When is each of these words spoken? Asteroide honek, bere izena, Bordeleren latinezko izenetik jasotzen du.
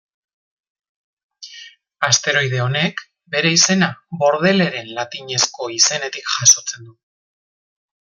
Asteroide 2.07 2.63
honek, 2.65 3.05
bere 3.37 3.53
izena, 3.59 3.93
Bordeleren 4.25 4.93
latinezko 4.99 5.71
izenetik 5.79 6.37
jasotzen 6.41 6.91
du. 6.93 6.99